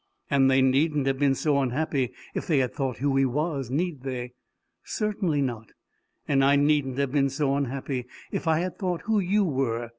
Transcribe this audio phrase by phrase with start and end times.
[0.31, 4.01] "And they needn't have been so unhappy if they had thought who he was need
[4.01, 4.31] they?"
[4.83, 5.73] "Certainly not.
[6.27, 9.89] And I needn't have been so unhappy if I had thought who you were.